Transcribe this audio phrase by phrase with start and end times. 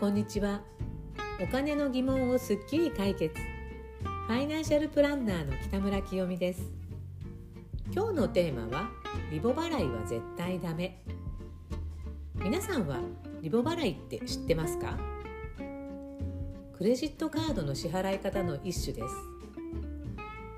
[0.00, 0.60] こんにちは。
[1.42, 3.34] お金の疑問をすっきり解決。
[3.34, 6.70] ファイナンシャルプランナーの北村清美です。
[7.92, 8.90] 今日のテーマは
[9.32, 11.02] リボ払いは絶対ダメ。
[12.36, 13.00] 皆さんは
[13.42, 14.96] リボ払いって知ってますか？
[16.76, 19.08] クレジットカードの支払い方の一種です。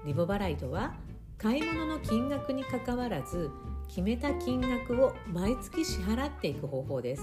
[0.05, 0.97] リボ払いとは
[1.39, 3.51] 買い物の金額にかかわらず
[3.89, 7.23] 決めた金額を毎月支払っていく方法です。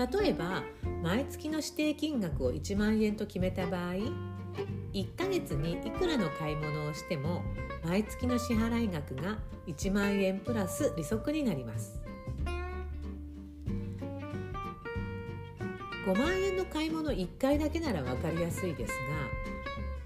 [0.00, 0.62] 例えば
[1.02, 3.94] 毎月の指定金額を1万円と決めた場合
[4.94, 7.42] 1ヶ月にいくらの買い物をしても
[7.84, 12.00] 毎月の支払い額が1万円プラス利息になります。
[16.06, 18.92] 5万円の買い物1回だけなら分かりやすいです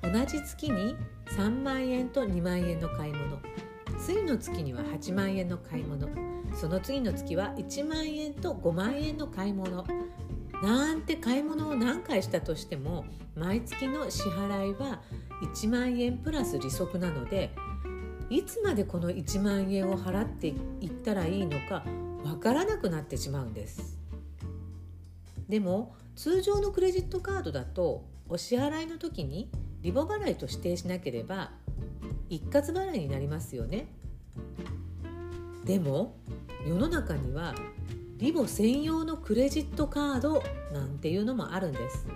[0.03, 0.97] が同じ月に
[1.29, 3.39] 3万円と2万円の買い物
[3.99, 9.85] 次の月には8万円の買い物その次の月は1万円と5万円の買い物。
[10.63, 15.03] なんて買い物を何回したとしても毎月の支払いは
[15.43, 17.51] 1万円プラス利息なので
[18.31, 20.49] いつまでこの1万円を払って
[20.81, 21.85] いったらいいのか
[22.25, 23.99] わからなくなってしまうんです。
[25.49, 29.51] でも通常のクレジットカードだとお支払いの時に
[29.83, 31.51] リボ払いと指定しなければ
[32.31, 33.89] 一括払いになりますよね。
[35.67, 36.17] でも
[36.67, 37.55] 世の中には
[38.19, 42.07] リボ専用のクレジットカードなんていうのもあるんです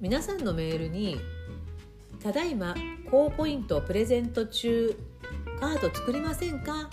[0.00, 1.18] 皆さんのメールに
[2.22, 2.74] 「ただいま
[3.10, 4.94] 高ポイントプレゼント中
[5.60, 6.90] カード作りませんか?」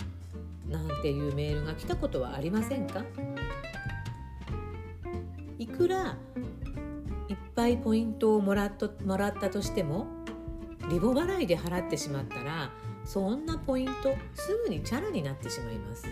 [0.68, 3.04] なんていうメールが来たことはありませんか？
[5.58, 6.16] いくら
[7.28, 10.06] いっぱいポイントをもらっともらったとしても
[10.88, 12.70] リボ払いで払ってしまったら
[13.04, 16.06] そんなポイントすぐにチャラになってしまいます。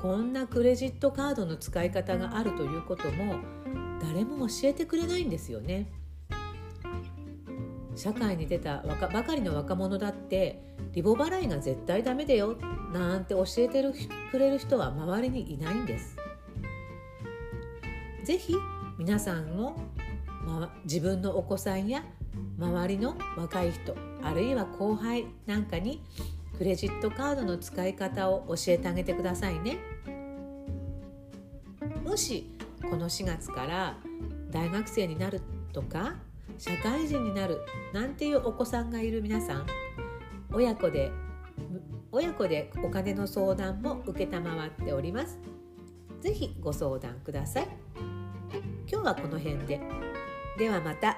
[0.00, 3.36] こんなクレジットカードの使い方があるということも
[4.00, 5.90] 誰も教えてくれないんですよね。
[7.96, 10.62] 社会に出た若ばかりの若者だって
[10.92, 12.56] リボ払いが絶対ダメだよ
[12.92, 13.92] なんて教えてる
[14.30, 16.16] くれる人は周りにいないんです。
[18.22, 18.54] ぜひ
[18.98, 19.76] 皆さんも、
[20.44, 22.04] ま、自分のお子さんや
[22.58, 26.02] 周りの若い人あるいは後輩なんかに
[26.56, 29.78] クレジットカードの使い方を教えてあげてくださいね。
[32.04, 32.50] もし
[32.82, 33.96] この4月から
[34.50, 35.40] 大学生になる
[35.72, 36.16] とか
[36.58, 37.60] 社会人になる
[37.92, 39.66] なんていうお子さんがいる皆さん
[40.52, 41.12] 親子で
[42.10, 44.16] 親子でお金の相談も承っ
[44.84, 45.38] ております。
[46.20, 47.68] ぜひご相談ください。
[48.90, 49.80] 今日はこの辺で。
[50.58, 51.16] ではまた。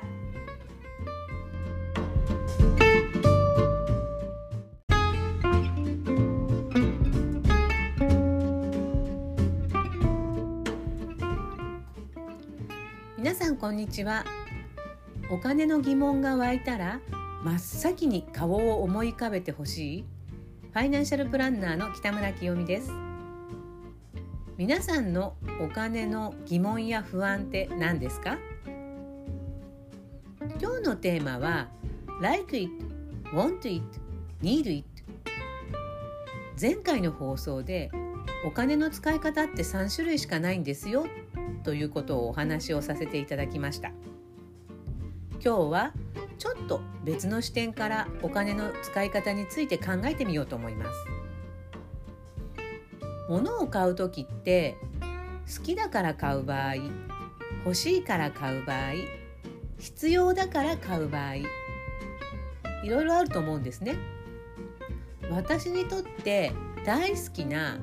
[13.41, 14.27] さんこんにちは。
[15.31, 17.01] お金の疑問が湧いたら
[17.43, 20.05] 真っ先に顔を思い浮かべてほしい。
[20.75, 22.93] ファイナンシャルプランナーの北村清美です。
[24.59, 28.37] 皆さんのお金の疑問や不安って何ですか？
[30.61, 31.69] 今日のテーマは
[32.21, 32.71] Like it,
[33.33, 33.83] want it,
[34.43, 34.87] need it
[36.61, 37.91] 前回の放送で
[38.45, 41.07] お金の使い方って3種類しかないんですよ
[41.62, 43.91] ということをお話をさせていただきました。
[45.43, 45.93] 今日は
[46.38, 50.91] ちょっと別の視点からお金の使い方について考えてみようと思います。
[53.28, 54.76] 物を買う時って
[55.56, 56.75] 好きだから買う場合
[57.65, 58.92] 欲しいから買う場合
[59.78, 61.44] 必要だから買う場合い
[62.87, 63.97] ろいろあると思うんですね。
[65.31, 66.53] 私にとって
[66.84, 67.78] 大好きな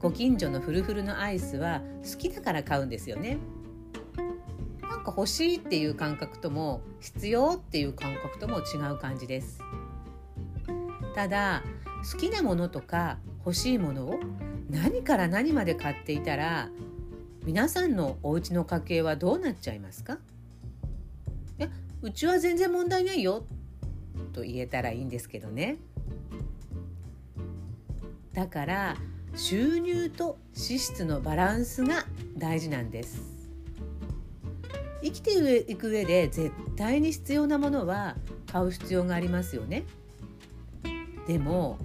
[0.00, 3.38] ご近所のフルフルのアイスは好きだから買うんですよね。
[4.80, 9.58] なんか欲しいっていう感覚とも必要っていう感覚とも違う感じです。
[11.14, 11.64] ただ
[12.12, 14.20] 好きなものとか欲しいものを
[14.70, 16.68] 何から何まで買っていたら
[17.44, 20.18] 皆さんのお家の家計はどうなっちゃいますか？
[21.58, 21.68] いや
[22.02, 23.44] うちは全然問題ないよ
[24.32, 25.78] と言えたらいいんですけどね。
[28.32, 28.96] だから
[29.34, 33.22] 収入と支出のバランスが大事なんです。
[35.02, 38.16] 生きていく上で絶対に必要なものは
[38.50, 39.84] 買う必要がありますよね。
[41.26, 41.78] でも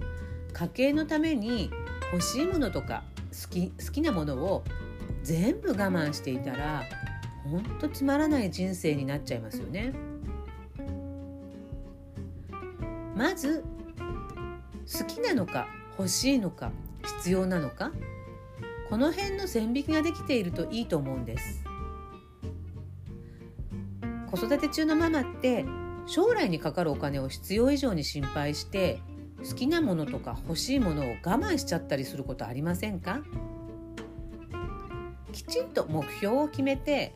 [0.52, 1.70] 家計のために
[2.12, 3.04] 欲しいものとか
[3.42, 4.64] 好き好きなものを
[5.22, 6.84] 全部我慢していたら
[7.44, 9.92] ほんとつまらない人生になっちゃいますよね。
[13.16, 13.64] まず
[14.98, 15.68] 好きなのか
[15.98, 16.72] 欲しいのか
[17.04, 17.92] 必要なのか？
[18.90, 21.64] この辺の線引きができているといいと思うんです。
[24.30, 25.64] 子育て中のママって
[26.06, 29.00] 将来にかかるお金を必要以上に心配して
[29.48, 33.20] 好きなものとか欲しいものを我慢しちゃったりすることありませんか？
[35.32, 37.14] きちんと目標を決めて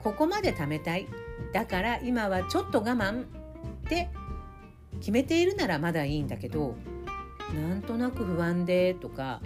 [0.00, 1.06] ここまで貯めたい
[1.52, 3.24] だから今はちょっと我慢っ
[3.88, 4.08] て
[5.00, 6.74] 決めているならまだいいんだけど
[7.54, 9.40] なんとなく不安でとか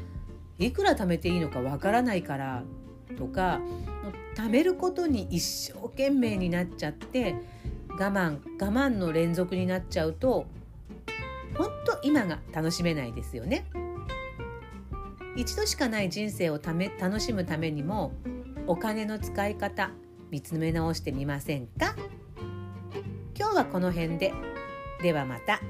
[0.58, 2.64] いくら貯めていいのかわからないから
[3.16, 3.60] とか
[4.36, 7.34] 貯めることに一生懸命になっちゃって
[7.88, 10.46] 我慢我慢の連続になっちゃうと
[11.56, 13.66] 本当今が楽しめないですよね。
[15.36, 18.12] 一度しかない人生をため楽しむためにも
[18.66, 19.90] お金の使い方
[20.30, 21.94] 見つめ直してみませんか？
[23.36, 24.32] 今日はこの辺で
[25.02, 25.60] ではまた。